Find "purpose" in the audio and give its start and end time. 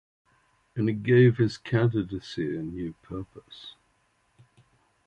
3.03-3.75